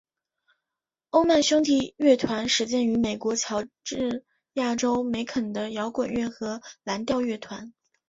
[1.11, 7.71] 欧曼兄弟乐团始建于美国乔治亚州梅肯的摇滚乐和蓝调乐团。